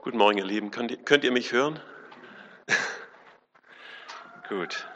[0.00, 0.70] Guten Morgen, ihr Lieben.
[0.70, 1.80] Könnt ihr, könnt ihr mich hören?
[4.48, 4.86] Gut.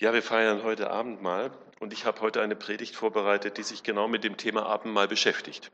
[0.00, 1.50] Ja, wir feiern heute Abendmahl
[1.80, 5.70] und ich habe heute eine Predigt vorbereitet, die sich genau mit dem Thema Abendmahl beschäftigt.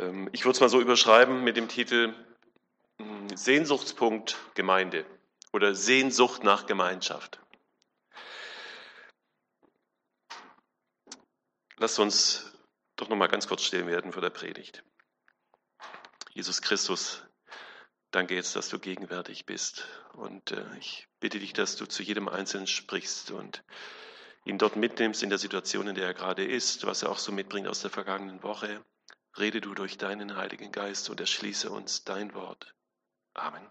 [0.00, 2.12] Ähm, ich würde es mal so überschreiben mit dem Titel
[2.98, 5.06] hm, Sehnsuchtspunkt Gemeinde
[5.52, 7.38] oder Sehnsucht nach Gemeinschaft.
[11.78, 12.45] Lasst uns
[12.96, 14.82] doch noch mal ganz kurz stehen werden vor der Predigt.
[16.32, 17.22] Jesus Christus,
[18.10, 19.86] danke jetzt, dass du gegenwärtig bist.
[20.14, 23.62] Und äh, ich bitte dich, dass du zu jedem Einzelnen sprichst und
[24.44, 27.32] ihn dort mitnimmst in der Situation, in der er gerade ist, was er auch so
[27.32, 28.84] mitbringt aus der vergangenen Woche.
[29.38, 32.74] Rede du durch deinen Heiligen Geist und erschließe uns dein Wort.
[33.34, 33.66] Amen.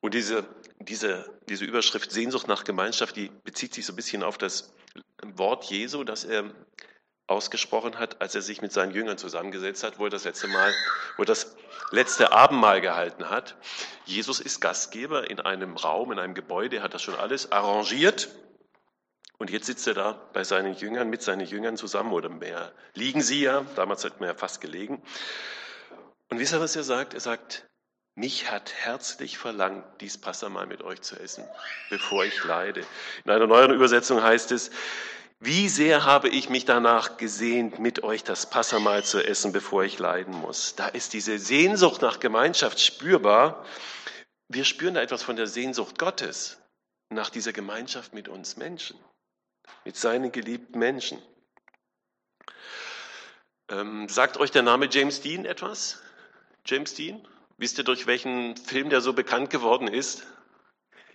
[0.00, 0.46] Und diese,
[0.78, 4.72] diese, diese Überschrift Sehnsucht nach Gemeinschaft, die bezieht sich so ein bisschen auf das
[5.22, 6.50] Wort Jesu, das er
[7.26, 10.74] ausgesprochen hat, als er sich mit seinen Jüngern zusammengesetzt hat, wo er das letzte Mal,
[11.16, 11.54] wo er das
[11.92, 13.56] letzte Abendmahl gehalten hat.
[14.04, 18.34] Jesus ist Gastgeber in einem Raum, in einem Gebäude, er hat das schon alles arrangiert.
[19.38, 22.72] Und jetzt sitzt er da bei seinen Jüngern, mit seinen Jüngern zusammen oder mehr.
[22.94, 25.00] Liegen sie ja, damals hat man ja fast gelegen.
[26.28, 27.14] Und wisst ihr, was er sagt?
[27.14, 27.69] Er sagt,
[28.20, 31.42] mich hat herzlich verlangt, dies Passamal mit euch zu essen,
[31.88, 32.84] bevor ich leide.
[33.24, 34.70] In einer neueren Übersetzung heißt es,
[35.40, 39.98] wie sehr habe ich mich danach gesehnt, mit euch das Passamal zu essen, bevor ich
[39.98, 40.76] leiden muss.
[40.76, 43.64] Da ist diese Sehnsucht nach Gemeinschaft spürbar.
[44.48, 46.58] Wir spüren da etwas von der Sehnsucht Gottes
[47.08, 48.98] nach dieser Gemeinschaft mit uns Menschen,
[49.86, 51.22] mit seinen geliebten Menschen.
[53.70, 56.02] Ähm, sagt euch der Name James Dean etwas?
[56.66, 57.26] James Dean?
[57.60, 60.26] Wisst ihr, durch welchen Film der so bekannt geworden ist?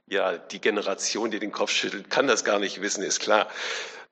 [0.06, 3.48] Ja, die Generation, die den Kopf schüttelt, kann das gar nicht wissen, ist klar.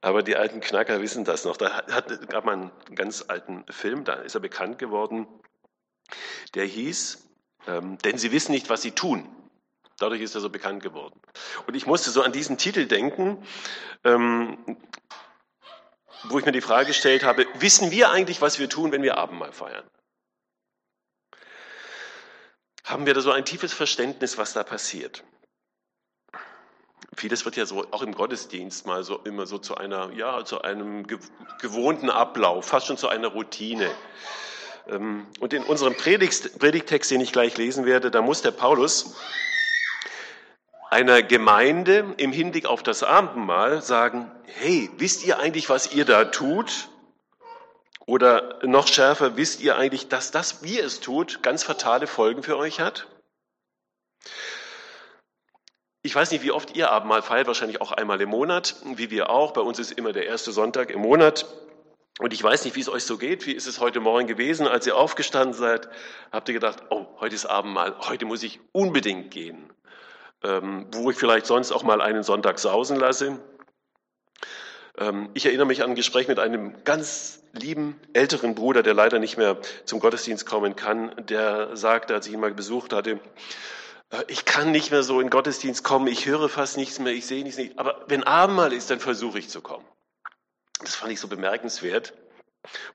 [0.02, 1.58] Aber die alten Knacker wissen das noch.
[1.58, 5.28] Da hat, gab man einen ganz alten Film, da ist er bekannt geworden.
[6.56, 7.24] Der hieß,
[7.68, 9.30] ähm, denn sie wissen nicht, was sie tun.
[10.00, 11.22] Dadurch ist er so bekannt geworden.
[11.68, 13.46] Und ich musste so an diesen Titel denken,
[14.04, 14.58] ähm,
[16.24, 19.20] wo ich mir die Frage gestellt habe, wissen wir eigentlich, was wir tun, wenn wir
[19.20, 19.88] Abendmahl feiern?
[22.84, 25.24] Haben wir da so ein tiefes Verständnis, was da passiert.
[27.16, 30.62] Vieles wird ja so auch im Gottesdienst mal so immer so zu einer, ja, zu
[30.62, 31.06] einem
[31.60, 33.90] gewohnten Ablauf, fast schon zu einer Routine.
[34.88, 39.16] Ähm, und in unserem Predigt, Predigtext, den ich gleich lesen werde, da muss der Paulus
[40.90, 46.26] einer Gemeinde im Hinblick auf das Abendmahl sagen, hey, wisst ihr eigentlich, was ihr da
[46.26, 46.90] tut?
[48.06, 52.58] Oder noch schärfer, wisst ihr eigentlich, dass das, wie es tut, ganz fatale Folgen für
[52.58, 53.08] euch hat?
[56.06, 59.30] Ich weiß nicht, wie oft ihr Abendmahl feiert, wahrscheinlich auch einmal im Monat, wie wir
[59.30, 59.54] auch.
[59.54, 61.46] Bei uns ist immer der erste Sonntag im Monat.
[62.20, 63.46] Und ich weiß nicht, wie es euch so geht.
[63.46, 65.88] Wie ist es heute Morgen gewesen, als ihr aufgestanden seid?
[66.32, 69.72] Habt ihr gedacht, oh, heute ist Abendmahl, heute muss ich unbedingt gehen.
[70.44, 73.40] Ähm, wo ich vielleicht sonst auch mal einen Sonntag sausen lasse.
[74.98, 79.20] Ähm, ich erinnere mich an ein Gespräch mit einem ganz lieben älteren Bruder, der leider
[79.20, 83.20] nicht mehr zum Gottesdienst kommen kann, der sagte, als ich ihn mal besucht hatte,
[84.12, 87.26] äh, ich kann nicht mehr so in Gottesdienst kommen, ich höre fast nichts mehr, ich
[87.26, 89.86] sehe nichts mehr, aber wenn Abendmahl ist, dann versuche ich zu kommen.
[90.80, 92.14] Das fand ich so bemerkenswert,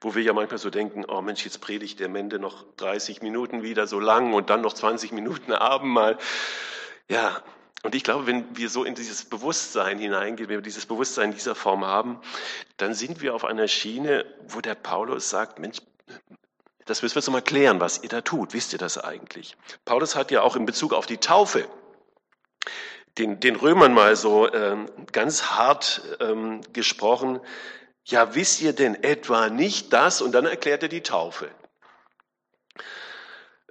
[0.01, 3.63] wo wir ja manchmal so denken, oh Mensch, jetzt predigt der Mende noch 30 Minuten
[3.63, 6.19] wieder so lang und dann noch 20 Minuten Abendmahl.
[7.09, 7.43] Ja,
[7.85, 11.37] und ich glaube, wenn wir so in dieses Bewusstsein hineingehen, wenn wir dieses Bewusstsein in
[11.37, 12.21] dieser Form haben,
[12.77, 15.79] dann sind wir auf einer Schiene, wo der Paulus sagt, Mensch,
[16.87, 18.53] das müssen wir jetzt mal klären, was ihr da tut.
[18.55, 19.57] Wisst ihr das eigentlich?
[19.85, 21.69] Paulus hat ja auch in Bezug auf die Taufe
[23.19, 27.41] den, den Römern mal so ähm, ganz hart ähm, gesprochen.
[28.05, 30.23] Ja, wisst ihr denn etwa nicht das?
[30.23, 31.51] Und dann erklärt er die Taufe.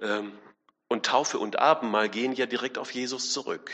[0.00, 0.32] Ähm,
[0.88, 3.72] und Taufe und Abendmahl gehen ja direkt auf Jesus zurück.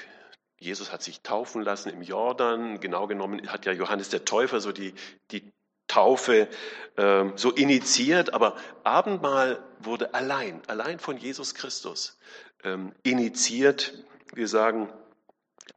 [0.64, 2.80] Jesus hat sich taufen lassen im Jordan.
[2.80, 4.94] Genau genommen hat ja Johannes der Täufer so die,
[5.30, 5.52] die
[5.86, 6.48] Taufe
[6.96, 12.18] äh, so initiiert, aber Abendmahl wurde allein, allein von Jesus Christus
[12.64, 13.92] ähm, initiiert,
[14.32, 14.92] wir sagen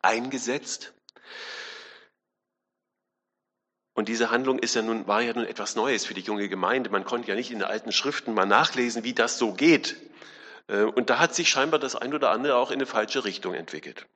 [0.02, 0.94] eingesetzt.
[3.94, 6.90] Und diese Handlung ist ja nun, war ja nun etwas Neues für die junge Gemeinde.
[6.90, 9.98] Man konnte ja nicht in den alten Schriften mal nachlesen, wie das so geht.
[10.68, 13.54] Äh, und da hat sich scheinbar das ein oder andere auch in eine falsche Richtung
[13.54, 14.08] entwickelt.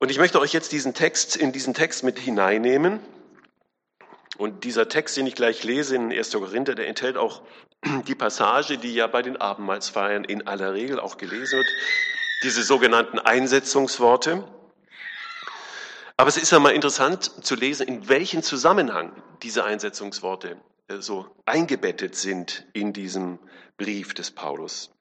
[0.00, 3.00] Und ich möchte euch jetzt diesen Text, in diesen Text mit hineinnehmen.
[4.38, 6.32] Und dieser Text, den ich gleich lese in 1.
[6.32, 7.42] Korinther, der enthält auch
[8.06, 11.66] die Passage, die ja bei den Abendmahlsfeiern in aller Regel auch gelesen wird,
[12.42, 14.48] diese sogenannten Einsetzungsworte.
[16.16, 20.56] Aber es ist ja mal interessant zu lesen, in welchen Zusammenhang diese Einsetzungsworte
[20.88, 23.38] äh, so eingebettet sind in diesem
[23.76, 24.92] Brief des Paulus.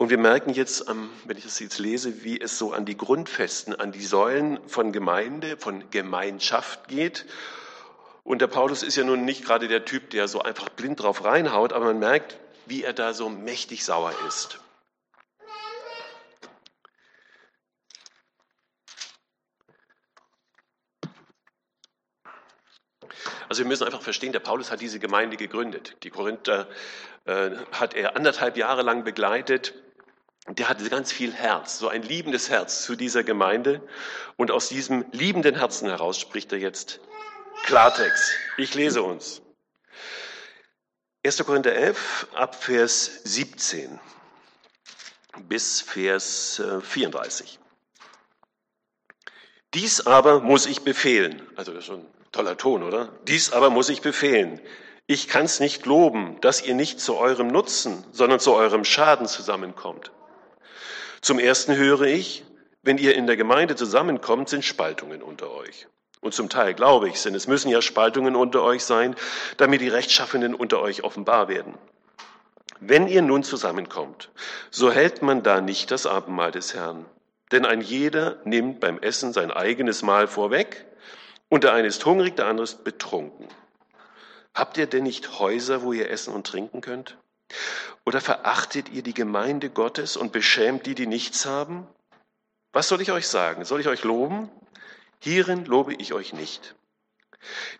[0.00, 3.74] Und wir merken jetzt, wenn ich das jetzt lese, wie es so an die Grundfesten,
[3.74, 7.26] an die Säulen von Gemeinde, von Gemeinschaft geht.
[8.22, 11.24] Und der Paulus ist ja nun nicht gerade der Typ, der so einfach blind drauf
[11.24, 14.60] reinhaut, aber man merkt, wie er da so mächtig sauer ist.
[23.48, 25.96] Also wir müssen einfach verstehen, der Paulus hat diese Gemeinde gegründet.
[26.04, 26.68] Die Korinther
[27.24, 29.74] äh, hat er anderthalb Jahre lang begleitet.
[30.50, 33.86] Der hatte ganz viel Herz, so ein liebendes Herz zu dieser Gemeinde.
[34.36, 37.00] Und aus diesem liebenden Herzen heraus spricht er jetzt
[37.64, 38.32] Klartext.
[38.56, 39.42] Ich lese uns.
[41.24, 41.44] 1.
[41.44, 44.00] Korinther 11 ab Vers 17
[45.48, 47.54] bis Vers 34.
[47.54, 47.68] Äh,
[49.74, 51.46] Dies aber muss ich befehlen.
[51.56, 53.08] Also das ist schon Toller Ton, oder?
[53.26, 54.60] Dies aber muss ich befehlen.
[55.06, 59.26] Ich kann es nicht loben, dass ihr nicht zu eurem Nutzen, sondern zu eurem Schaden
[59.26, 60.10] zusammenkommt.
[61.20, 62.44] Zum Ersten höre ich,
[62.82, 65.88] wenn ihr in der Gemeinde zusammenkommt, sind Spaltungen unter euch.
[66.20, 69.14] Und zum Teil glaube ich, denn es müssen ja Spaltungen unter euch sein,
[69.56, 71.74] damit die Rechtschaffenen unter euch offenbar werden.
[72.80, 74.30] Wenn ihr nun zusammenkommt,
[74.70, 77.06] so hält man da nicht das Abendmahl des Herrn.
[77.50, 80.86] Denn ein jeder nimmt beim Essen sein eigenes Mahl vorweg
[81.48, 83.48] und der eine ist hungrig, der andere ist betrunken.
[84.54, 87.16] Habt ihr denn nicht Häuser, wo ihr essen und trinken könnt?
[88.04, 91.86] Oder verachtet ihr die Gemeinde Gottes und beschämt die, die nichts haben?
[92.72, 93.64] Was soll ich euch sagen?
[93.64, 94.50] Soll ich euch loben?
[95.20, 96.74] Hierin lobe ich euch nicht.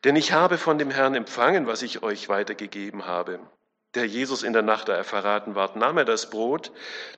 [0.04, 3.40] Denn ich habe von dem Herrn empfangen, was ich euch weitergegeben habe.
[3.94, 6.72] Der Jesus in der Nacht, da er verraten ward, nahm er das Brot,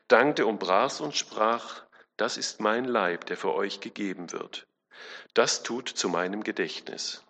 [0.09, 1.83] dankte und brach und sprach,
[2.17, 4.67] das ist mein Leib, der für euch gegeben wird.
[5.35, 7.25] Das tut zu meinem Gedächtnis.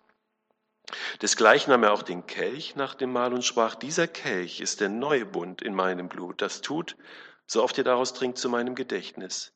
[1.21, 4.89] Desgleichen nahm er auch den Kelch nach dem Mahl und sprach, dieser Kelch ist der
[4.89, 6.41] neue Bund in meinem Blut.
[6.41, 6.97] Das tut,
[7.45, 9.53] so oft ihr daraus trinkt, zu meinem Gedächtnis.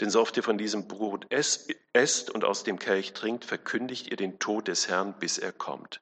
[0.00, 4.16] Denn so oft ihr von diesem Brot esst und aus dem Kelch trinkt, verkündigt ihr
[4.16, 6.00] den Tod des Herrn, bis er kommt.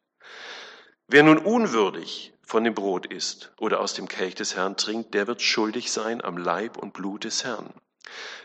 [1.07, 5.27] Wer nun unwürdig von dem Brot isst oder aus dem Kelch des Herrn trinkt, der
[5.27, 7.73] wird schuldig sein am Leib und Blut des Herrn.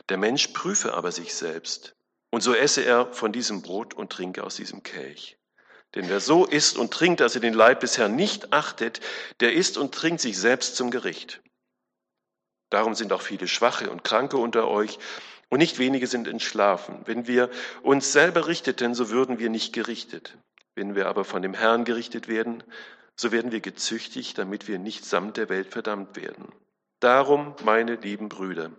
[0.10, 1.96] Der Mensch prüfe aber sich selbst,
[2.30, 5.38] und so esse er von diesem Brot und trinke aus diesem Kelch.
[5.96, 9.02] Denn wer so isst und trinkt, dass er den Leib des Herrn nicht achtet,
[9.40, 11.42] der isst und trinkt sich selbst zum Gericht.
[12.70, 14.98] Darum sind auch viele Schwache und Kranke unter euch,
[15.52, 17.02] und nicht wenige sind entschlafen.
[17.04, 17.50] Wenn wir
[17.84, 20.38] uns selber richteten, so würden wir nicht gerichtet.
[20.76, 22.64] Wenn wir aber von dem Herrn gerichtet werden,
[23.18, 26.54] so werden wir gezüchtigt, damit wir nicht samt der Welt verdammt werden.
[27.02, 28.72] Darum, meine lieben Brüder,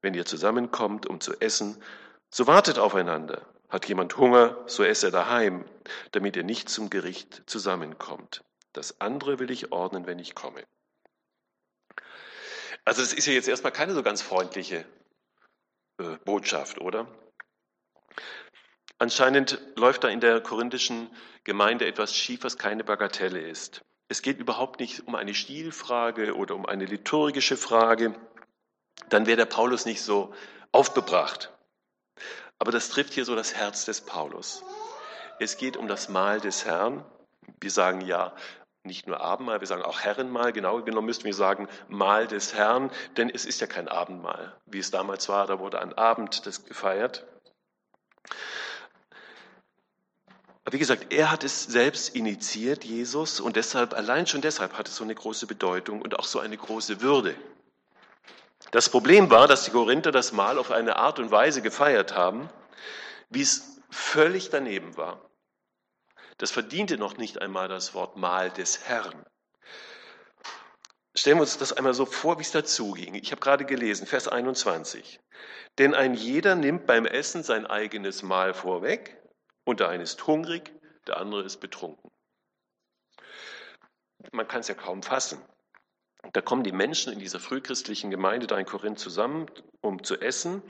[0.00, 1.76] wenn ihr zusammenkommt, um zu essen,
[2.30, 3.42] so wartet aufeinander.
[3.72, 5.64] Hat jemand Hunger, so esse daheim,
[6.10, 8.44] damit ihr nicht zum Gericht zusammenkommt.
[8.74, 10.62] Das andere will ich ordnen, wenn ich komme.
[12.84, 14.84] Also das ist ja jetzt erstmal keine so ganz freundliche
[15.96, 17.06] äh, Botschaft, oder?
[18.98, 21.10] Anscheinend läuft da in der korinthischen
[21.44, 23.82] Gemeinde etwas schief, was keine Bagatelle ist.
[24.08, 28.14] Es geht überhaupt nicht um eine Stilfrage oder um eine liturgische Frage.
[29.08, 30.34] Dann wäre der Paulus nicht so
[30.72, 31.51] aufbebracht.
[32.62, 34.62] Aber das trifft hier so das Herz des Paulus.
[35.40, 37.04] Es geht um das Mahl des Herrn.
[37.60, 38.32] Wir sagen ja
[38.84, 40.52] nicht nur Abendmahl, wir sagen auch Herrenmahl.
[40.52, 44.78] Genau genommen müssten wir sagen Mahl des Herrn, denn es ist ja kein Abendmahl, wie
[44.78, 45.48] es damals war.
[45.48, 47.26] Da wurde ein Abend das gefeiert.
[50.64, 54.86] Aber wie gesagt, er hat es selbst initiiert, Jesus, und deshalb, allein schon deshalb hat
[54.86, 57.34] es so eine große Bedeutung und auch so eine große Würde.
[58.72, 62.48] Das Problem war, dass die Korinther das Mahl auf eine Art und Weise gefeiert haben,
[63.28, 65.30] wie es völlig daneben war.
[66.38, 69.26] Das verdiente noch nicht einmal das Wort Mahl des Herrn.
[71.14, 73.14] Stellen wir uns das einmal so vor, wie es dazuging.
[73.14, 75.20] Ich habe gerade gelesen, Vers 21.
[75.76, 79.20] Denn ein jeder nimmt beim Essen sein eigenes Mahl vorweg
[79.64, 80.72] und der eine ist hungrig,
[81.06, 82.10] der andere ist betrunken.
[84.30, 85.44] Man kann es ja kaum fassen.
[86.32, 89.46] Da kommen die Menschen in dieser frühchristlichen Gemeinde da in Korinth zusammen,
[89.80, 90.62] um zu essen.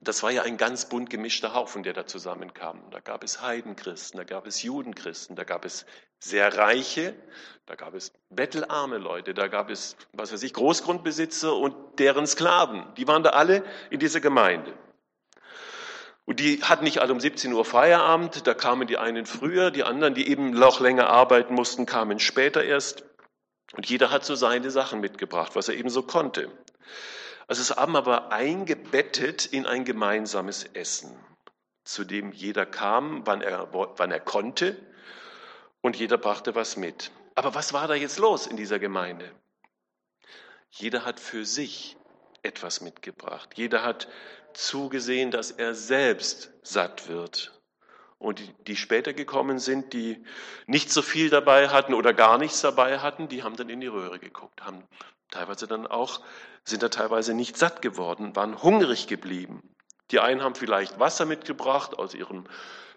[0.00, 2.90] Das war ja ein ganz bunt gemischter Haufen, der da zusammenkam.
[2.90, 5.86] Da gab es Heidenchristen, da gab es Judenchristen, da gab es
[6.20, 7.16] sehr reiche,
[7.66, 12.84] da gab es bettelarme Leute, da gab es, was weiß ich, Großgrundbesitzer und deren Sklaven.
[12.96, 14.78] Die waren da alle in dieser Gemeinde.
[16.26, 19.84] Und die hatten nicht alle um 17 Uhr Feierabend, da kamen die einen früher, die
[19.84, 23.04] anderen, die eben noch länger arbeiten mussten, kamen später erst.
[23.76, 26.50] Und jeder hat so seine Sachen mitgebracht, was er eben so konnte.
[27.46, 31.14] Also das Abendmahl war eingebettet in ein gemeinsames Essen,
[31.84, 34.76] zu dem jeder kam, wann er, wann er konnte
[35.82, 37.10] und jeder brachte was mit.
[37.34, 39.30] Aber was war da jetzt los in dieser Gemeinde?
[40.70, 41.96] Jeder hat für sich
[42.42, 43.50] etwas mitgebracht.
[43.54, 44.08] Jeder hat
[44.54, 47.60] zugesehen, dass er selbst satt wird.
[48.18, 50.24] Und die, die später gekommen sind, die
[50.66, 53.86] nicht so viel dabei hatten oder gar nichts dabei hatten, die haben dann in die
[53.86, 54.84] Röhre geguckt, haben
[55.30, 56.20] teilweise dann auch,
[56.64, 59.62] sind da teilweise nicht satt geworden, waren hungrig geblieben.
[60.10, 62.44] Die einen haben vielleicht Wasser mitgebracht aus ihrem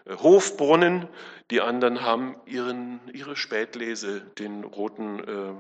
[0.06, 1.08] äh, Hofbrunnen,
[1.52, 5.54] die anderen haben ihren, ihre Spätlese, den roten äh,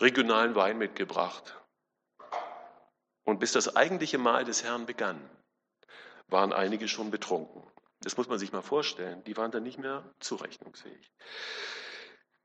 [0.00, 1.56] regionalen Wein mitgebracht.
[3.24, 5.18] Und bis das eigentliche Mahl des Herrn begann,
[6.28, 7.62] waren einige schon betrunken.
[8.04, 9.24] Das muss man sich mal vorstellen.
[9.24, 11.10] Die waren dann nicht mehr zurechnungsfähig.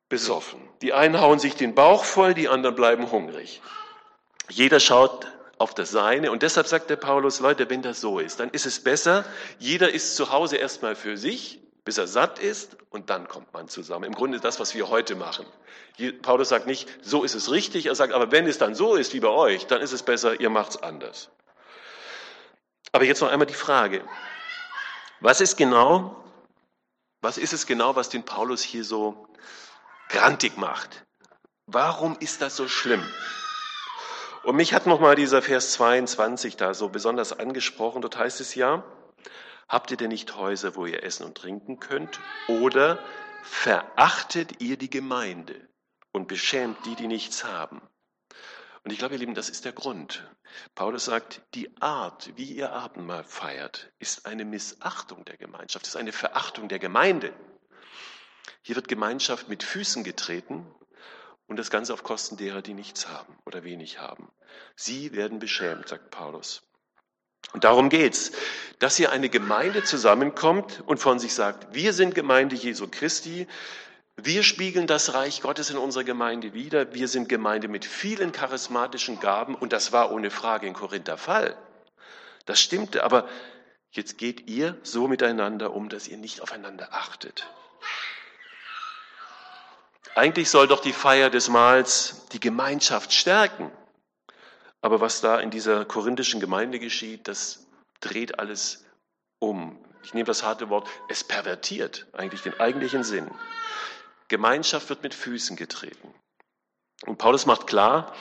[0.07, 0.59] Besoffen.
[0.81, 3.61] Die einen hauen sich den Bauch voll, die anderen bleiben hungrig.
[4.49, 5.27] Jeder schaut
[5.59, 6.31] auf das Seine.
[6.31, 9.25] Und deshalb sagt der Paulus, Leute, wenn das so ist, dann ist es besser,
[9.59, 13.67] jeder ist zu Hause erstmal für sich, bis er satt ist, und dann kommt man
[13.67, 14.05] zusammen.
[14.05, 15.45] Im Grunde das, was wir heute machen.
[16.21, 19.13] Paulus sagt nicht, so ist es richtig, er sagt, aber wenn es dann so ist
[19.13, 21.29] wie bei euch, dann ist es besser, ihr macht es anders.
[22.91, 24.03] Aber jetzt noch einmal die Frage,
[25.21, 26.15] was ist genau,
[27.21, 29.27] was ist es genau, was den Paulus hier so
[30.09, 31.05] grantig macht?
[31.65, 33.03] Warum ist das so schlimm?
[34.43, 38.01] Und mich hat nochmal dieser Vers 22 da so besonders angesprochen.
[38.01, 38.83] Dort heißt es ja,
[39.67, 42.19] habt ihr denn nicht Häuser, wo ihr essen und trinken könnt?
[42.47, 42.99] Oder
[43.43, 45.67] verachtet ihr die Gemeinde
[46.13, 47.81] und beschämt die, die nichts haben?
[48.83, 50.24] Und ich glaube, ihr Lieben, das ist der Grund.
[50.75, 56.12] Paulus sagt, die Art, wie ihr Abendmahl feiert, ist eine Missachtung der Gemeinschaft, ist eine
[56.12, 57.33] Verachtung der Gemeinde.
[58.62, 60.65] Hier wird Gemeinschaft mit Füßen getreten
[61.48, 64.31] und das Ganze auf Kosten derer, die nichts haben oder wenig haben.
[64.75, 66.62] Sie werden beschämt, sagt Paulus.
[67.53, 68.31] Und darum geht's,
[68.79, 73.48] dass hier eine Gemeinde zusammenkommt und von sich sagt, wir sind Gemeinde Jesu Christi,
[74.25, 76.93] wir spiegeln das Reich Gottes in unserer Gemeinde wider.
[76.93, 81.17] Wir sind Gemeinde mit vielen charismatischen Gaben und das war ohne Frage in Korinth der
[81.17, 81.55] Fall.
[82.45, 83.27] Das stimmte, aber
[83.91, 87.47] jetzt geht ihr so miteinander um, dass ihr nicht aufeinander achtet.
[90.15, 93.71] Eigentlich soll doch die Feier des Mahls die Gemeinschaft stärken.
[94.81, 97.67] Aber was da in dieser korinthischen Gemeinde geschieht, das
[97.99, 98.85] dreht alles
[99.39, 99.77] um.
[100.03, 103.29] Ich nehme das harte Wort, es pervertiert eigentlich den eigentlichen Sinn.
[104.29, 106.13] Gemeinschaft wird mit Füßen getreten.
[107.05, 108.13] Und Paulus macht klar,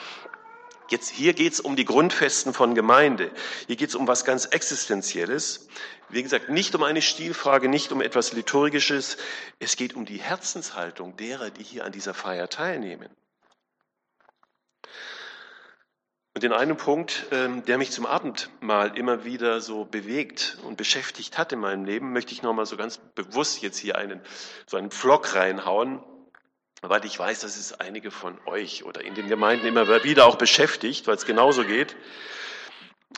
[0.89, 3.31] jetzt hier geht es um die Grundfesten von Gemeinde.
[3.67, 5.67] Hier geht es um was ganz Existenzielles.
[6.09, 9.17] Wie gesagt, nicht um eine Stilfrage, nicht um etwas Liturgisches.
[9.59, 13.09] Es geht um die Herzenshaltung derer, die hier an dieser Feier teilnehmen.
[16.39, 21.37] Und den einen Punkt, ähm, der mich zum Abendmahl immer wieder so bewegt und beschäftigt
[21.37, 24.21] hat in meinem Leben, möchte ich nochmal so ganz bewusst jetzt hier einen,
[24.65, 26.01] so einen Pflock reinhauen,
[26.81, 30.37] weil ich weiß, dass es einige von euch oder in den Gemeinden immer wieder auch
[30.37, 31.97] beschäftigt, weil es genauso geht.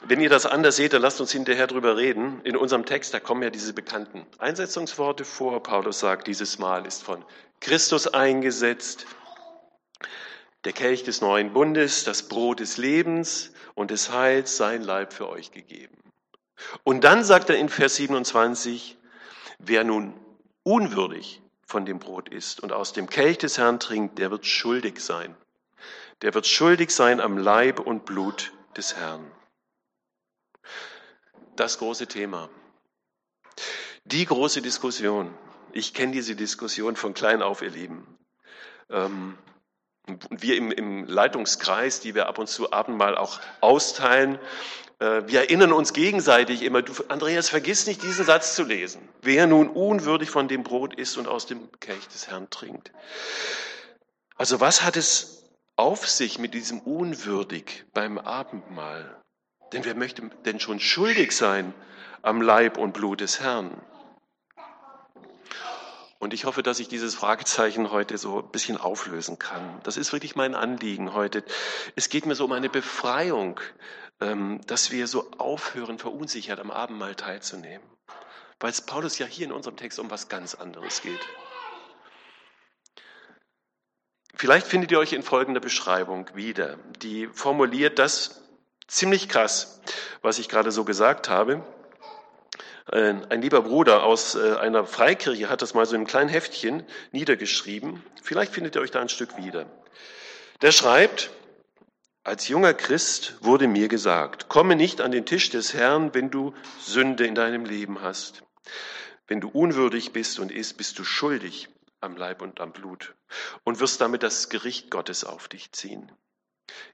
[0.03, 2.41] Wenn ihr das anders seht, dann lasst uns hinterher drüber reden.
[2.43, 5.61] In unserem Text, da kommen ja diese bekannten Einsetzungsworte vor.
[5.61, 7.23] Paulus sagt, dieses Mal ist von
[7.59, 9.05] Christus eingesetzt
[10.63, 15.29] der Kelch des neuen Bundes, das Brot des Lebens und des Heils, sein Leib für
[15.29, 15.97] euch gegeben.
[16.83, 18.97] Und dann sagt er in Vers 27,
[19.59, 20.13] wer nun
[20.63, 24.99] unwürdig von dem Brot isst und aus dem Kelch des Herrn trinkt, der wird schuldig
[24.99, 25.35] sein.
[26.21, 29.31] Der wird schuldig sein am Leib und Blut des Herrn.
[31.55, 32.49] Das große Thema.
[34.05, 35.33] Die große Diskussion.
[35.73, 38.17] Ich kenne diese Diskussion von klein auf, ihr Lieben.
[38.89, 39.37] Ähm,
[40.29, 44.39] und wir im, im Leitungskreis, die wir ab und zu Abendmahl auch austeilen,
[44.99, 49.07] äh, wir erinnern uns gegenseitig immer, du, Andreas, vergiss nicht diesen Satz zu lesen.
[49.21, 52.91] Wer nun unwürdig von dem Brot isst und aus dem Kelch des Herrn trinkt.
[54.35, 55.43] Also was hat es
[55.75, 59.17] auf sich mit diesem unwürdig beim Abendmahl?
[59.73, 61.73] Denn wer möchte denn schon schuldig sein
[62.21, 63.71] am Leib und Blut des Herrn?
[66.21, 69.81] Und ich hoffe, dass ich dieses Fragezeichen heute so ein bisschen auflösen kann.
[69.81, 71.43] Das ist wirklich mein Anliegen heute.
[71.95, 73.59] Es geht mir so um eine Befreiung,
[74.19, 77.83] ähm, dass wir so aufhören, verunsichert am Abendmahl teilzunehmen.
[78.59, 81.27] Weil es Paulus ja hier in unserem Text um was ganz anderes geht.
[84.35, 86.77] Vielleicht findet ihr euch in folgender Beschreibung wieder.
[87.01, 88.43] Die formuliert das
[88.87, 89.81] ziemlich krass,
[90.21, 91.65] was ich gerade so gesagt habe.
[92.91, 96.29] Äh, ein lieber Bruder aus äh, einer Freikirche hat das mal so in einem kleinen
[96.29, 98.03] Heftchen niedergeschrieben.
[98.21, 99.65] Vielleicht findet ihr euch da ein Stück wieder.
[100.62, 101.31] Der schreibt,
[102.24, 106.53] Als junger Christ wurde mir gesagt, komme nicht an den Tisch des Herrn, wenn du
[106.79, 108.43] Sünde in deinem Leben hast.
[109.25, 111.69] Wenn du unwürdig bist und isst, bist du schuldig
[112.00, 113.15] am Leib und am Blut
[113.63, 116.12] und wirst damit das Gericht Gottes auf dich ziehen.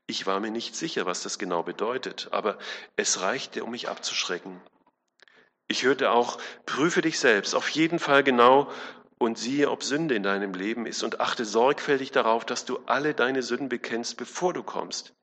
[0.06, 2.58] Ich war mir nicht sicher, was das genau bedeutet, aber
[2.96, 4.62] es reichte, um mich abzuschrecken.
[5.68, 8.72] Ich hörte auch, prüfe dich selbst auf jeden Fall genau
[9.18, 13.14] und siehe, ob Sünde in deinem Leben ist und achte sorgfältig darauf, dass du alle
[13.14, 15.14] deine Sünden bekennst, bevor du kommst.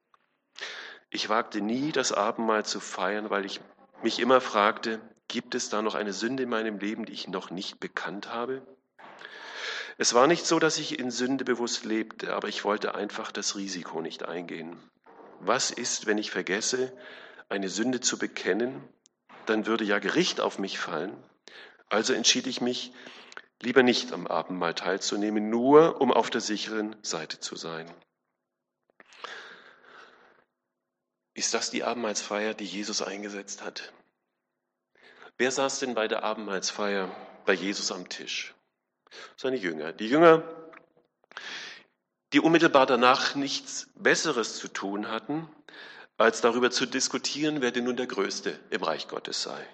[1.11, 3.61] Ich wagte nie, das Abendmahl zu feiern, weil ich
[4.03, 7.51] mich immer fragte, gibt es da noch eine Sünde in meinem Leben, die ich noch
[7.51, 8.63] nicht bekannt habe?
[9.97, 13.55] Es war nicht so, dass ich in Sünde bewusst lebte, aber ich wollte einfach das
[13.55, 14.77] Risiko nicht eingehen.
[15.39, 16.93] Was ist, wenn ich vergesse,
[17.49, 18.83] eine Sünde zu bekennen?
[19.47, 21.17] Dann würde ja Gericht auf mich fallen.
[21.89, 22.93] Also entschied ich mich,
[23.61, 27.93] lieber nicht am Abendmahl teilzunehmen, nur um auf der sicheren Seite zu sein.
[31.35, 33.93] Ist das die Abendmahlsfeier, die Jesus eingesetzt hat?
[35.37, 38.55] Wer saß denn bei der Abendmahlsfeier bei Jesus am Tisch?
[39.37, 39.93] Seine Jünger.
[39.93, 40.43] Die Jünger,
[42.33, 45.49] die unmittelbar danach nichts Besseres zu tun hatten,
[46.17, 49.67] als darüber zu diskutieren, wer denn nun der Größte im Reich Gottes sei.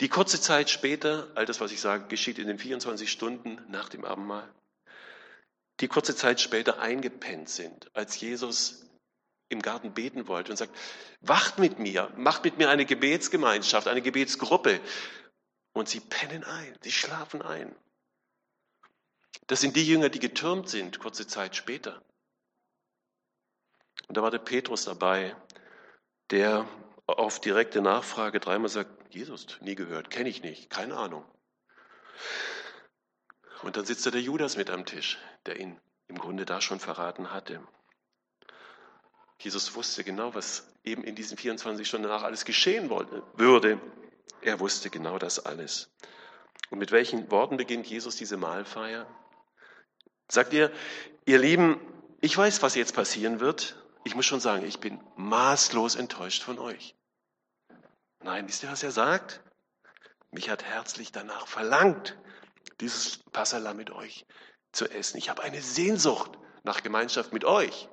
[0.00, 3.88] Die kurze Zeit später, all das, was ich sage, geschieht in den 24 Stunden nach
[3.88, 4.48] dem Abendmahl,
[5.80, 8.86] die kurze Zeit später eingepennt sind, als Jesus
[9.48, 10.74] im Garten beten wollte und sagt,
[11.20, 14.80] wacht mit mir, macht mit mir eine Gebetsgemeinschaft, eine Gebetsgruppe.
[15.72, 17.74] Und sie pennen ein, sie schlafen ein.
[19.46, 22.02] Das sind die Jünger, die getürmt sind, kurze Zeit später.
[24.08, 25.34] Und da war der Petrus dabei,
[26.30, 26.66] der
[27.06, 31.24] auf direkte Nachfrage dreimal sagt, Jesus, nie gehört, kenne ich nicht, keine Ahnung.
[33.62, 36.80] Und dann sitzt da der Judas mit am Tisch, der ihn im Grunde da schon
[36.80, 37.60] verraten hatte.
[39.38, 43.80] Jesus wusste genau, was eben in diesen 24 Stunden danach alles geschehen würde.
[44.40, 45.90] Er wusste genau das alles.
[46.70, 49.06] Und mit welchen Worten beginnt Jesus diese Mahlfeier?
[50.28, 50.72] Sagt ihr,
[51.24, 51.80] ihr Lieben,
[52.20, 53.76] ich weiß, was jetzt passieren wird.
[54.06, 56.94] Ich muss schon sagen, ich bin maßlos enttäuscht von euch.
[58.22, 59.42] Nein, wisst ihr, was er sagt?
[60.30, 62.16] Mich hat herzlich danach verlangt,
[62.78, 64.24] dieses Passala mit euch
[64.70, 65.16] zu essen.
[65.16, 67.88] Ich habe eine Sehnsucht nach Gemeinschaft mit euch.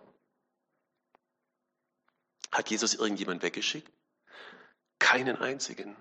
[2.51, 3.91] Hat Jesus irgendjemand weggeschickt?
[4.99, 5.95] Keinen einzigen.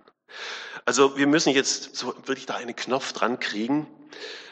[0.85, 3.87] Also wir müssen jetzt so wirklich da einen Knopf dran kriegen,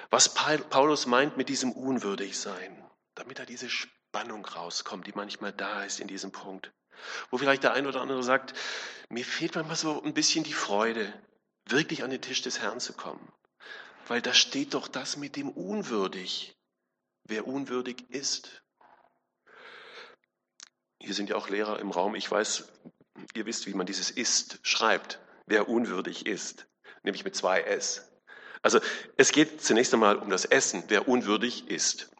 [0.08, 2.82] was Paulus meint mit diesem unwürdig sein,
[3.14, 3.68] damit da diese
[4.10, 6.72] Spannung rauskommt, die manchmal da ist in diesem Punkt.
[7.30, 8.54] Wo vielleicht der eine oder andere sagt,
[9.08, 11.12] mir fehlt manchmal so ein bisschen die Freude,
[11.66, 13.32] wirklich an den Tisch des Herrn zu kommen.
[14.08, 16.58] Weil da steht doch das mit dem unwürdig.
[17.22, 18.64] Wer unwürdig ist.
[21.00, 22.16] Hier sind ja auch Lehrer im Raum.
[22.16, 22.64] Ich weiß,
[23.34, 25.20] ihr wisst, wie man dieses ist schreibt.
[25.46, 26.66] Wer unwürdig ist.
[27.04, 28.10] Nämlich mit zwei S.
[28.60, 28.80] Also
[29.16, 32.10] es geht zunächst einmal um das Essen, wer unwürdig ist.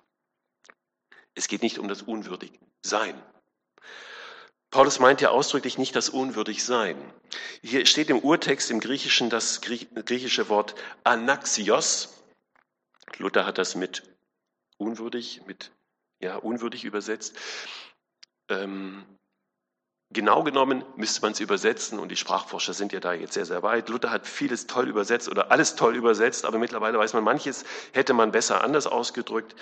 [1.35, 3.21] Es geht nicht um das unwürdig Sein.
[4.71, 6.97] Paulus meint ja ausdrücklich nicht das unwürdig sein.
[7.61, 12.23] Hier steht im Urtext im Griechischen das griechische Wort anaxios.
[13.19, 14.05] Luther hat das mit
[14.79, 15.73] unwürdig, mit
[16.21, 17.37] ja unwürdig übersetzt.
[18.49, 19.05] Ähm,
[20.13, 23.65] genau genommen müsste man es übersetzen und die Sprachforscher sind ja da jetzt sehr, sehr
[23.65, 23.89] weit.
[23.89, 28.15] Luther hat vieles toll übersetzt oder alles toll übersetzt, aber mittlerweile weiß man, manches hätte
[28.15, 29.57] man besser anders ausgedrückt.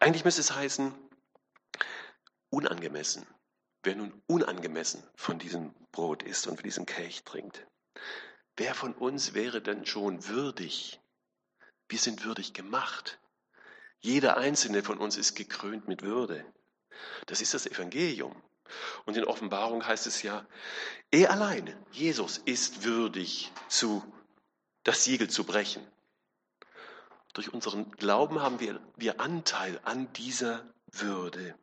[0.00, 0.94] Eigentlich müsste es heißen,
[2.54, 3.26] unangemessen
[3.84, 7.66] wer nun unangemessen von diesem Brot isst und von diesem Kelch trinkt.
[8.56, 11.00] Wer von uns wäre denn schon würdig?
[11.88, 13.18] Wir sind würdig gemacht.
[14.00, 16.44] Jeder einzelne von uns ist gekrönt mit Würde.
[17.26, 18.34] Das ist das Evangelium.
[19.04, 20.46] Und in Offenbarung heißt es ja,
[21.10, 24.02] er alleine, Jesus, ist würdig, zu,
[24.82, 25.86] das Siegel zu brechen.
[27.34, 31.54] Durch unseren Glauben haben wir, wir Anteil an dieser Würde.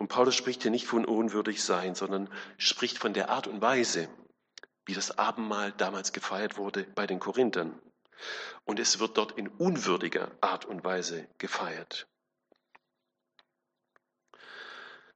[0.00, 4.08] Und Paulus spricht hier nicht von unwürdig sein, sondern spricht von der Art und Weise,
[4.86, 7.78] wie das Abendmahl damals gefeiert wurde bei den Korinthern.
[8.64, 12.08] Und es wird dort in unwürdiger Art und Weise gefeiert.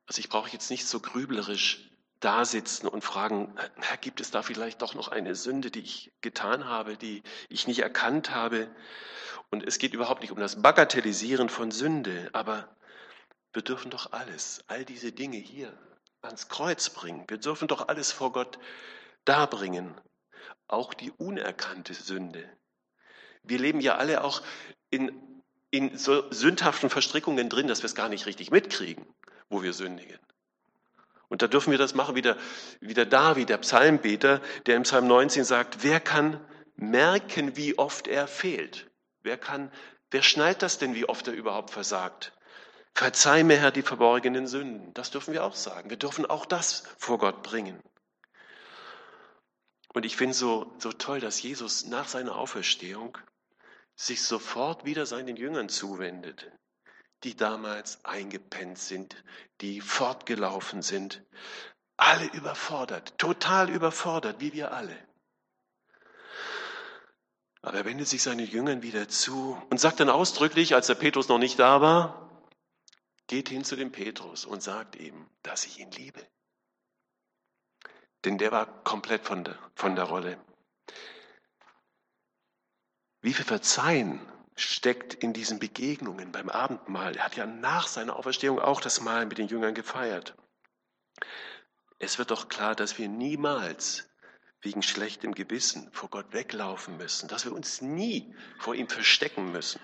[0.06, 1.88] Also ich brauche jetzt nicht so grüblerisch
[2.20, 3.56] dasitzen und fragen,
[4.02, 7.78] gibt es da vielleicht doch noch eine Sünde, die ich getan habe, die ich nicht
[7.78, 8.68] erkannt habe?
[9.50, 12.68] Und es geht überhaupt nicht um das Bagatellisieren von Sünde, aber
[13.54, 15.72] wir dürfen doch alles, all diese Dinge hier
[16.22, 17.24] ans Kreuz bringen.
[17.28, 18.58] Wir dürfen doch alles vor Gott
[19.24, 19.94] darbringen.
[20.66, 22.48] Auch die unerkannte Sünde.
[23.42, 24.42] Wir leben ja alle auch
[24.90, 29.06] in, in so sündhaften Verstrickungen drin, dass wir es gar nicht richtig mitkriegen.
[29.50, 30.18] wo wir sündigen.
[31.28, 32.36] Und da dürfen wir das machen, wie der,
[32.80, 36.40] wie der David, der Psalmbeter, der im Psalm 19 sagt, wer kann
[36.76, 38.90] merken, wie oft er fehlt?
[39.22, 39.70] Wer kann,
[40.10, 42.32] wer schnallt das denn, wie oft er überhaupt versagt?
[42.94, 44.94] Verzeih mir, Herr, die verborgenen Sünden.
[44.94, 45.90] Das dürfen wir auch sagen.
[45.90, 47.80] Wir dürfen auch das vor Gott bringen.
[49.92, 53.18] Und ich finde so, so toll, dass Jesus nach seiner Auferstehung
[53.96, 56.50] sich sofort wieder seinen Jüngern zuwendet,
[57.22, 59.16] die damals eingepennt sind,
[59.60, 61.22] die fortgelaufen sind,
[61.96, 64.96] alle überfordert, total überfordert, wie wir alle.
[67.62, 71.28] Aber er wendet sich seinen Jüngern wieder zu und sagt dann ausdrücklich, als der Petrus
[71.28, 72.23] noch nicht da war,
[73.26, 76.20] geht hin zu dem Petrus und sagt ihm, dass ich ihn liebe.
[78.24, 80.38] Denn der war komplett von der, von der Rolle.
[83.20, 84.20] Wie viel Verzeihen
[84.56, 87.16] steckt in diesen Begegnungen beim Abendmahl.
[87.16, 90.34] Er hat ja nach seiner Auferstehung auch das Mahl mit den Jüngern gefeiert.
[91.98, 94.08] Es wird doch klar, dass wir niemals
[94.60, 99.80] wegen schlechtem Gewissen vor Gott weglaufen müssen, dass wir uns nie vor ihm verstecken müssen.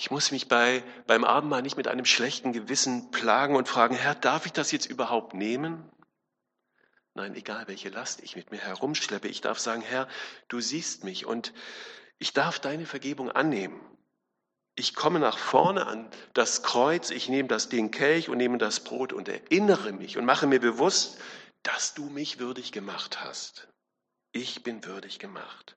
[0.00, 4.14] Ich muss mich bei, beim Abendmahl nicht mit einem schlechten Gewissen plagen und fragen, Herr,
[4.14, 5.92] darf ich das jetzt überhaupt nehmen?
[7.12, 10.08] Nein, egal welche Last ich mit mir herumschleppe, ich darf sagen, Herr,
[10.48, 11.52] du siehst mich und
[12.18, 13.78] ich darf deine Vergebung annehmen.
[14.74, 18.80] Ich komme nach vorne an das Kreuz, ich nehme das den Kelch und nehme das
[18.80, 21.18] Brot und erinnere mich und mache mir bewusst,
[21.62, 23.68] dass du mich würdig gemacht hast.
[24.32, 25.76] Ich bin würdig gemacht.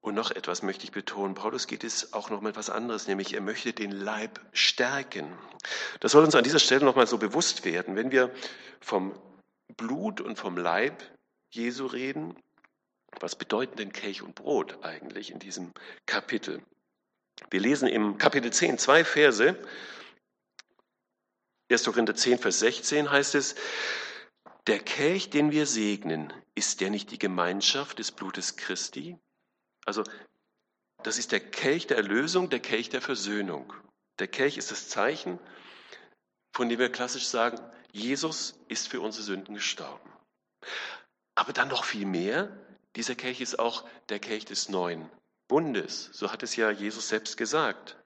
[0.00, 1.34] Und noch etwas möchte ich betonen.
[1.34, 5.36] Paulus geht es auch noch mal etwas anderes, nämlich er möchte den Leib stärken.
[6.00, 7.96] Das soll uns an dieser Stelle noch mal so bewusst werden.
[7.96, 8.32] Wenn wir
[8.80, 9.12] vom
[9.76, 11.02] Blut und vom Leib
[11.50, 12.36] Jesu reden,
[13.20, 15.72] was bedeuten denn Kelch und Brot eigentlich in diesem
[16.06, 16.62] Kapitel?
[17.50, 19.56] Wir lesen im Kapitel 10 zwei Verse.
[21.70, 21.84] 1.
[21.84, 23.54] Korinther 10, Vers 16 heißt es,
[24.66, 29.18] der Kelch, den wir segnen, ist der nicht die Gemeinschaft des Blutes Christi?
[29.88, 30.04] Also,
[31.02, 33.72] das ist der Kelch der Erlösung, der Kelch der Versöhnung.
[34.18, 35.38] Der Kelch ist das Zeichen,
[36.52, 37.58] von dem wir klassisch sagen,
[37.90, 40.12] Jesus ist für unsere Sünden gestorben.
[41.34, 42.54] Aber dann noch viel mehr,
[42.96, 45.08] dieser Kelch ist auch der Kelch des neuen
[45.46, 46.10] Bundes.
[46.12, 47.96] So hat es ja Jesus selbst gesagt.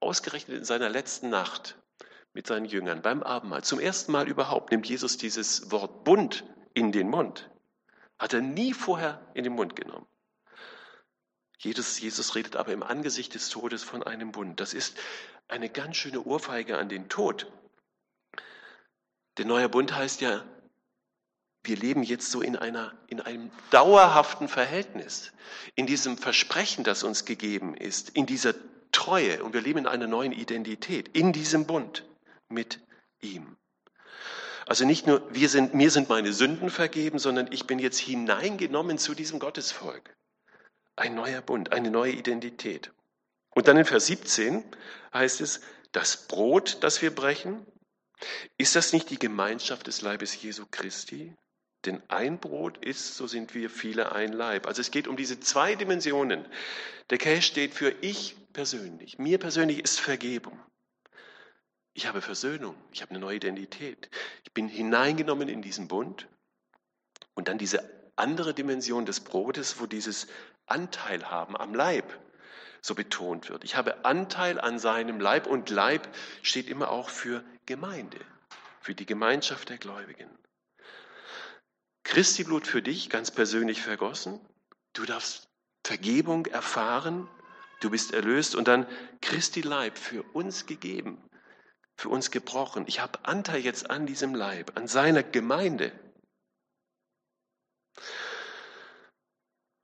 [0.00, 1.78] Ausgerechnet in seiner letzten Nacht
[2.32, 6.90] mit seinen Jüngern beim Abendmahl, zum ersten Mal überhaupt, nimmt Jesus dieses Wort Bund in
[6.90, 7.48] den Mund.
[8.18, 10.06] Hat er nie vorher in den Mund genommen.
[11.58, 14.60] Jesus, Jesus redet aber im Angesicht des Todes von einem Bund.
[14.60, 14.98] Das ist
[15.48, 17.50] eine ganz schöne Ohrfeige an den Tod.
[19.38, 20.44] Der neue Bund heißt ja
[21.64, 25.32] wir leben jetzt so in, einer, in einem dauerhaften Verhältnis,
[25.74, 28.54] in diesem Versprechen, das uns gegeben ist, in dieser
[28.92, 32.04] Treue und wir leben in einer neuen Identität, in diesem Bund
[32.48, 32.80] mit
[33.22, 33.56] ihm.
[34.66, 38.98] Also nicht nur, wir sind, mir sind meine Sünden vergeben, sondern ich bin jetzt hineingenommen
[38.98, 40.14] zu diesem Gottesvolk.
[40.96, 42.92] Ein neuer Bund, eine neue Identität.
[43.50, 44.64] Und dann in Vers 17
[45.12, 45.60] heißt es,
[45.92, 47.64] das Brot, das wir brechen,
[48.58, 51.34] ist das nicht die Gemeinschaft des Leibes Jesu Christi?
[51.84, 54.66] Denn ein Brot ist, so sind wir viele ein Leib.
[54.66, 56.46] Also es geht um diese zwei Dimensionen.
[57.10, 59.18] Der Kelch steht für ich persönlich.
[59.18, 60.58] Mir persönlich ist Vergebung.
[61.92, 62.74] Ich habe Versöhnung.
[62.92, 64.08] Ich habe eine neue Identität.
[64.44, 66.26] Ich bin hineingenommen in diesen Bund.
[67.34, 70.26] Und dann diese andere Dimension des Brotes, wo dieses
[70.66, 72.12] Anteil haben am Leib
[72.84, 73.64] so betont wird.
[73.64, 76.06] Ich habe Anteil an seinem Leib und Leib
[76.42, 78.20] steht immer auch für Gemeinde,
[78.80, 80.28] für die Gemeinschaft der Gläubigen.
[82.02, 84.38] Christi Blut für dich ganz persönlich vergossen.
[84.92, 85.48] Du darfst
[85.82, 87.26] Vergebung erfahren.
[87.80, 88.86] Du bist erlöst und dann
[89.22, 91.22] Christi Leib für uns gegeben,
[91.96, 92.84] für uns gebrochen.
[92.86, 95.92] Ich habe Anteil jetzt an diesem Leib, an seiner Gemeinde.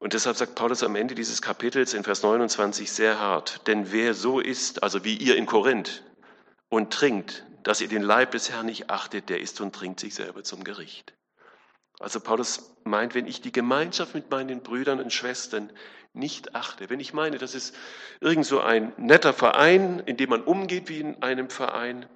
[0.01, 4.15] Und deshalb sagt Paulus am Ende dieses Kapitels in Vers 29 sehr hart, denn wer
[4.15, 6.03] so ist, also wie ihr in Korinth,
[6.71, 10.15] und trinkt, dass ihr den Leib des Herrn nicht achtet, der isst und trinkt sich
[10.15, 11.13] selber zum Gericht.
[11.99, 15.71] Also Paulus meint, wenn ich die Gemeinschaft mit meinen Brüdern und Schwestern
[16.15, 17.77] nicht achte, wenn ich meine, das ist
[18.21, 22.07] irgend so ein netter Verein, in dem man umgeht wie in einem Verein,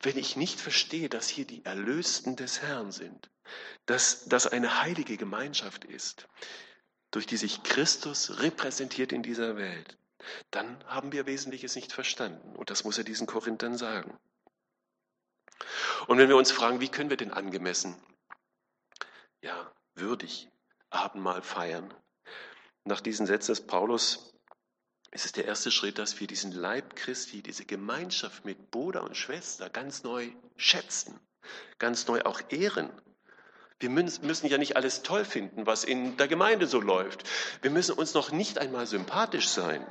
[0.00, 3.30] wenn ich nicht verstehe, dass hier die Erlösten des Herrn sind,
[3.86, 6.26] dass das eine heilige Gemeinschaft ist,
[7.12, 9.96] durch die sich Christus repräsentiert in dieser Welt,
[10.50, 12.56] dann haben wir Wesentliches nicht verstanden.
[12.56, 14.18] Und das muss er diesen Korinthern sagen.
[16.08, 17.96] Und wenn wir uns fragen, wie können wir denn angemessen
[19.42, 20.48] ja, würdig
[20.90, 21.92] Abendmahl feiern.
[22.84, 24.28] Nach diesen Sätzen des Paulus
[25.14, 29.14] Es ist der erste Schritt, dass wir diesen Leib Christi, diese Gemeinschaft mit Bruder und
[29.14, 31.20] Schwester ganz neu schätzen,
[31.78, 32.90] ganz neu auch ehren.
[33.82, 37.24] Wir müssen ja nicht alles toll finden, was in der Gemeinde so läuft.
[37.60, 39.84] Wir müssen uns noch nicht einmal sympathisch sein.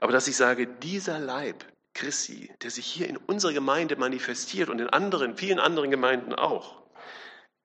[0.00, 4.80] Aber dass ich sage, dieser Leib Christi, der sich hier in unserer Gemeinde manifestiert und
[4.80, 6.82] in anderen, vielen anderen Gemeinden auch,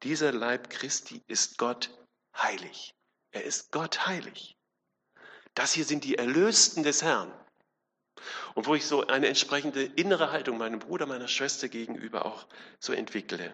[0.04, 1.90] dieser Leib Christi ist Gott
[2.36, 2.94] heilig.
[3.32, 4.58] Er ist Gott heilig.
[5.54, 7.32] Das hier sind die Erlösten des Herrn.
[8.56, 12.48] Und wo ich so eine entsprechende innere Haltung meinem Bruder, meiner Schwester gegenüber auch
[12.80, 13.54] so entwickle.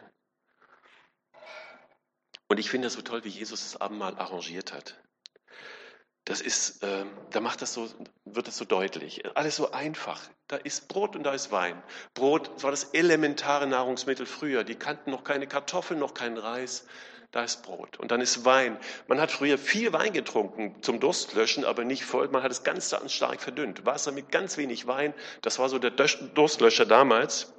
[2.49, 4.95] Und ich finde das so toll, wie Jesus das Abendmahl arrangiert hat.
[6.25, 7.87] Das ist, äh, da macht das so,
[8.25, 9.23] wird das so deutlich.
[9.35, 10.19] Alles so einfach.
[10.47, 11.81] Da ist Brot und da ist Wein.
[12.13, 14.63] Brot, das war das elementare Nahrungsmittel früher.
[14.63, 16.85] Die kannten noch keine Kartoffeln, noch keinen Reis
[17.31, 17.97] da ist Brot.
[17.99, 18.77] Und dann ist Wein.
[19.07, 22.27] Man hat früher viel Wein getrunken zum Durstlöschen, aber nicht voll.
[22.29, 23.85] Man hat es ganz stark verdünnt.
[23.85, 27.53] Wasser mit ganz wenig Wein, das war so der Durstlöscher damals.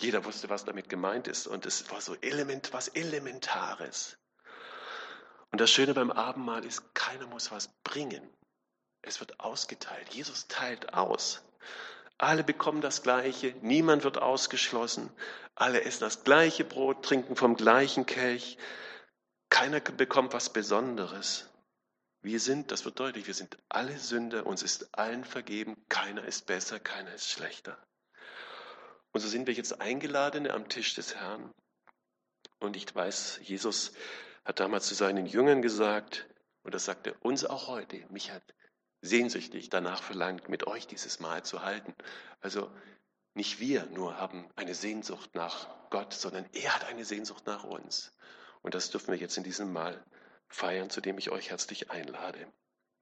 [0.00, 1.46] Jeder wusste, was damit gemeint ist.
[1.46, 4.16] Und es war so element, was Elementares.
[5.52, 8.28] Und das Schöne beim Abendmahl ist, keiner muss was bringen.
[9.02, 10.12] Es wird ausgeteilt.
[10.14, 11.42] Jesus teilt aus.
[12.16, 15.10] Alle bekommen das Gleiche, niemand wird ausgeschlossen.
[15.54, 18.58] Alle essen das gleiche Brot, trinken vom gleichen Kelch.
[19.48, 21.48] Keiner bekommt was Besonderes.
[22.22, 26.46] Wir sind, das wird deutlich, wir sind alle Sünder, uns ist allen vergeben, keiner ist
[26.46, 27.78] besser, keiner ist schlechter.
[29.12, 31.52] Und so sind wir jetzt Eingeladene am Tisch des Herrn.
[32.58, 33.92] Und ich weiß, Jesus
[34.44, 36.28] hat damals zu seinen Jüngern gesagt,
[36.62, 38.42] und das sagt er uns auch heute, mich hat
[39.00, 41.94] sehnsüchtig danach verlangt, mit euch dieses Mahl zu halten.
[42.40, 42.70] Also
[43.34, 48.12] nicht wir nur haben eine Sehnsucht nach Gott, sondern er hat eine Sehnsucht nach uns.
[48.62, 50.04] Und das dürfen wir jetzt in diesem Mahl
[50.48, 52.52] feiern, zu dem ich euch herzlich einlade.